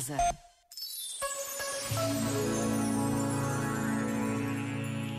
casa. 0.00 0.16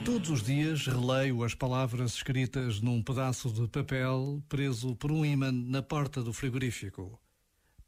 Todos 0.03 0.29
os 0.29 0.43
dias 0.43 0.87
releio 0.87 1.43
as 1.43 1.53
palavras 1.53 2.15
escritas 2.15 2.81
num 2.81 3.01
pedaço 3.03 3.51
de 3.51 3.67
papel 3.67 4.43
preso 4.49 4.95
por 4.95 5.11
um 5.11 5.23
ímã 5.23 5.51
na 5.51 5.83
porta 5.83 6.23
do 6.23 6.33
frigorífico. 6.33 7.19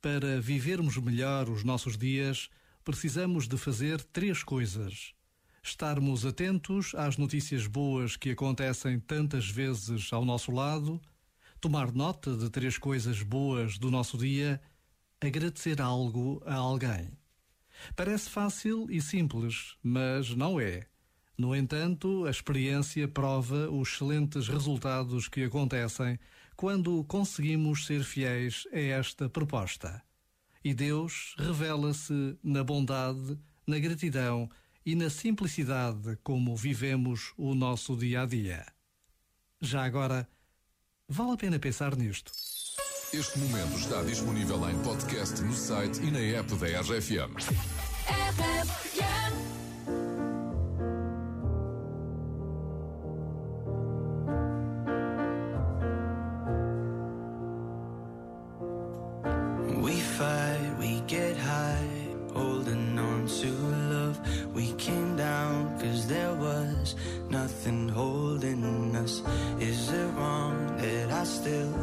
Para 0.01 0.39
vivermos 0.39 0.97
melhor 0.97 1.49
os 1.49 1.63
nossos 1.63 1.97
dias, 1.97 2.49
precisamos 2.84 3.48
de 3.48 3.57
fazer 3.57 4.04
três 4.04 4.44
coisas: 4.44 5.14
estarmos 5.64 6.25
atentos 6.25 6.94
às 6.96 7.18
notícias 7.18 7.66
boas 7.66 8.16
que 8.16 8.32
acontecem 8.32 9.00
tantas 9.00 9.50
vezes 9.50 10.14
ao 10.14 10.23
nosso 10.23 10.52
lado, 10.52 11.02
tomar 11.60 11.91
nota 11.91 12.36
de 12.38 12.50
três 12.50 12.78
coisas 12.78 13.23
boas 13.23 13.78
do 13.80 13.89
nosso 13.89 14.18
dia, 14.18 14.62
agradecer 15.23 15.81
algo 15.81 16.43
a 16.45 16.55
alguém. 16.55 17.11
Parece 17.95 18.29
fácil 18.29 18.87
e 18.89 19.01
simples, 19.01 19.75
mas 19.81 20.36
não 20.36 20.59
é. 20.59 20.86
No 21.37 21.55
entanto, 21.55 22.25
a 22.25 22.29
experiência 22.29 23.07
prova 23.07 23.69
os 23.69 23.89
excelentes 23.89 24.47
resultados 24.47 25.28
que 25.28 25.43
acontecem 25.43 26.19
quando 26.55 27.04
conseguimos 27.05 27.86
ser 27.86 28.04
fiéis 28.04 28.67
a 28.71 28.79
esta 28.79 29.29
proposta. 29.29 30.01
E 30.64 30.73
Deus 30.73 31.36
revela-se 31.37 32.38
na 32.44 32.64
bondade, 32.64 33.38
na 33.66 33.80
gratidão 33.80 34.50
e 34.86 34.95
na 34.95 35.09
simplicidade 35.09 36.17
como 36.23 36.55
vivemos 36.55 37.33
o 37.38 37.55
nosso 37.55 37.95
dia 37.97 38.22
a 38.22 38.25
dia. 38.25 38.66
Já 39.61 39.86
agora, 39.86 40.28
vale 41.08 41.31
a 41.31 41.38
pena 41.38 41.59
pensar 41.59 41.95
nisto. 41.95 42.31
Este 43.13 43.38
momento 43.38 43.77
está 43.77 44.02
disponível 44.02 44.67
em 44.67 44.75
podcast 44.80 45.39
no 45.44 45.53
site 45.53 46.02
e 46.02 46.09
na 46.09 46.39
app 46.39 46.52
da 46.55 46.81
RFM. 46.81 47.36
We 59.80 60.02
fight, 60.02 60.80
we 60.80 61.03
get 61.05 61.38
high, 61.38 62.08
holding 62.33 62.98
on 62.98 63.27
to 63.27 63.48
love. 63.94 64.20
We 64.55 64.73
came 64.73 65.16
down 65.16 65.77
cause 65.80 66.08
there 66.08 66.33
was 66.33 66.95
nothing 67.30 67.89
holding 67.89 68.95
us. 68.95 69.22
Is 69.59 69.89
it 69.89 70.09
wrong 70.17 70.66
that 70.77 71.11
I 71.11 71.23
still 71.25 71.73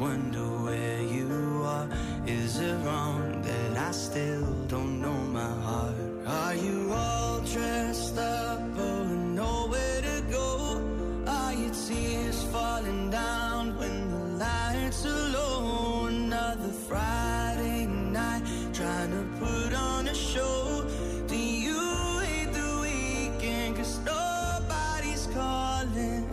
wonder 0.00 0.46
where 0.64 1.02
you 1.02 1.62
are? 1.62 1.86
Is 2.26 2.58
it 2.58 2.74
wrong 2.86 3.42
that 3.42 3.76
I 3.76 3.90
still 3.90 4.46
don't 4.66 5.02
know 5.02 5.20
my 5.40 5.52
heart? 5.66 5.94
Are 6.26 6.54
you 6.54 6.90
all 6.90 7.40
dressed 7.40 8.16
up, 8.16 8.60
oh, 8.78 9.04
nowhere 9.04 10.00
to 10.00 10.22
go? 10.30 10.82
Are 11.26 11.52
your 11.52 11.74
tears 11.74 12.42
falling 12.44 13.10
down 13.10 13.76
when 13.78 14.10
the 14.10 14.44
lights 14.44 15.04
are 15.04 15.28
low? 15.36 16.06
Another 16.06 16.72
Friday 16.88 17.86
night, 17.86 18.42
trying 18.72 19.10
to 19.10 19.24
put 19.38 19.74
on 19.74 20.08
a 20.08 20.14
show. 20.14 20.82
Do 21.26 21.36
you 21.36 22.20
hate 22.20 22.52
the 22.54 22.70
weekend? 22.86 23.76
Cause 23.76 23.98
nobody's 23.98 25.26
calling. 25.34 26.24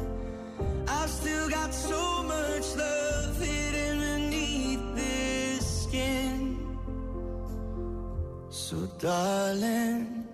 I've 0.88 1.10
still 1.10 1.50
got 1.50 1.73
so 1.73 2.23
much 2.23 2.76
love 2.78 2.97
darling, 9.00 10.26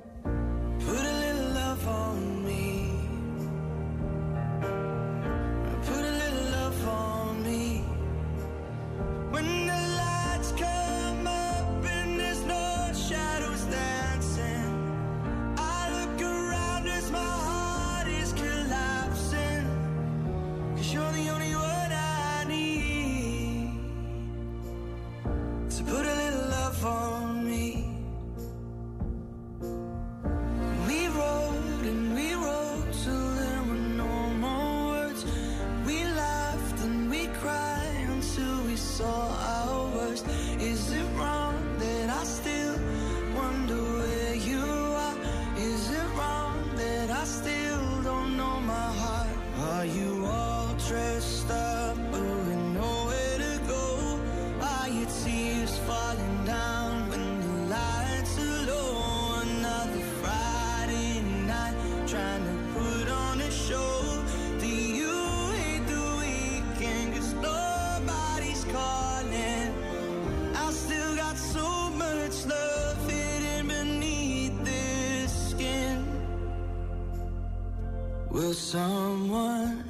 Will 78.34 78.54
someone 78.54 79.84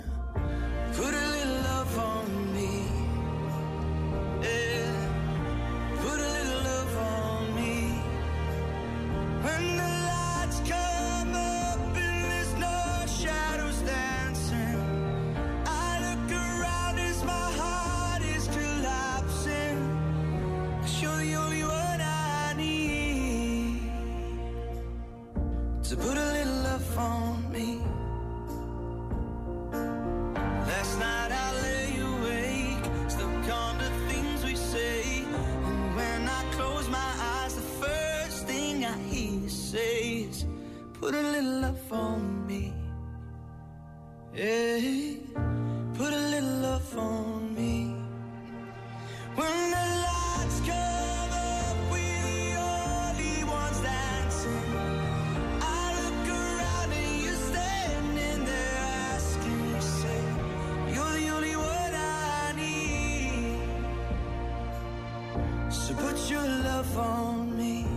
put 0.97 1.13
a 1.13 1.27
little 1.35 1.61
love 1.63 1.97
on 1.97 2.53
me? 2.53 2.71
Yeah. 4.41 4.91
Put 6.01 6.19
a 6.19 6.29
little 6.37 6.61
love 6.71 6.97
on 6.97 7.55
me. 7.55 7.75
When 9.45 9.77
the 9.77 9.91
lights 10.11 10.59
come 10.67 11.33
up 11.33 11.79
and 11.95 12.23
there's 12.31 12.53
no 12.55 13.05
shadows 13.07 13.79
dancing, 13.79 14.77
I 15.65 16.01
look 16.05 16.29
around 16.31 16.99
as 16.99 17.23
my 17.23 17.47
heart 17.61 18.23
is 18.23 18.45
collapsing. 18.49 19.79
You're 20.99 21.17
the 21.17 21.35
only 21.35 21.63
one 21.63 22.01
I 22.01 22.53
need 22.57 23.79
to 25.85 25.95
put 25.95 26.17
Put 41.03 41.15
a 41.15 41.21
little 41.21 41.59
love 41.59 41.91
on 41.91 42.47
me. 42.47 42.73
Yeah, 44.33 45.17
put 45.95 46.13
a 46.13 46.23
little 46.33 46.59
love 46.67 46.97
on 46.97 47.53
me. 47.53 47.93
When 49.35 49.71
the 49.75 49.85
lights 50.07 50.59
come 50.61 51.31
up, 51.59 51.75
we're 51.91 52.23
the 52.31 52.55
only 52.55 53.43
ones 53.43 53.79
dancing. 53.81 54.63
I 55.59 55.83
look 55.99 56.27
around 56.39 56.93
and 56.93 57.21
you're 57.21 57.41
standing 57.51 58.45
there 58.45 58.77
asking 59.11 59.61
yourself, 59.73 60.39
You're 60.95 61.15
the 61.19 61.27
only 61.35 61.55
one 61.57 61.93
I 61.93 62.53
need. 62.55 63.59
So 65.69 65.93
put 65.95 66.17
your 66.31 66.47
love 66.47 66.97
on 66.97 67.57
me. 67.57 67.92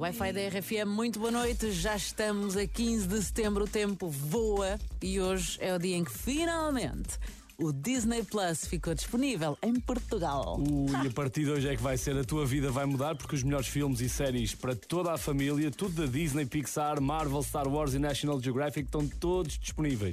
Wi-Fi 0.00 0.32
da 0.32 0.40
RFM, 0.48 0.88
muito 0.88 1.18
boa 1.18 1.30
noite. 1.30 1.70
Já 1.72 1.94
estamos 1.94 2.56
a 2.56 2.66
15 2.66 3.06
de 3.06 3.22
setembro, 3.22 3.64
o 3.64 3.68
tempo 3.68 4.08
voa 4.08 4.78
e 5.02 5.20
hoje 5.20 5.58
é 5.60 5.74
o 5.74 5.78
dia 5.78 5.94
em 5.94 6.02
que 6.02 6.10
finalmente 6.10 7.18
o 7.58 7.70
Disney 7.70 8.22
Plus 8.22 8.64
ficou 8.64 8.94
disponível 8.94 9.58
em 9.62 9.78
Portugal. 9.78 10.58
Ui, 10.58 11.06
a 11.06 11.10
partir 11.10 11.44
de 11.44 11.50
hoje 11.50 11.68
é 11.68 11.76
que 11.76 11.82
vai 11.82 11.98
ser, 11.98 12.16
a 12.16 12.24
tua 12.24 12.46
vida 12.46 12.70
vai 12.70 12.86
mudar 12.86 13.14
porque 13.14 13.34
os 13.34 13.42
melhores 13.42 13.68
filmes 13.68 14.00
e 14.00 14.08
séries 14.08 14.54
para 14.54 14.74
toda 14.74 15.12
a 15.12 15.18
família, 15.18 15.70
tudo 15.70 16.00
da 16.00 16.10
Disney, 16.10 16.46
Pixar, 16.46 16.98
Marvel, 16.98 17.42
Star 17.42 17.68
Wars 17.68 17.92
e 17.92 17.98
National 17.98 18.40
Geographic 18.40 18.86
estão 18.86 19.06
todos 19.06 19.58
disponíveis. 19.58 20.08